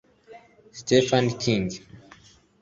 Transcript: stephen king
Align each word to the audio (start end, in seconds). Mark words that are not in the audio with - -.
stephen 0.79 1.25
king 1.43 1.67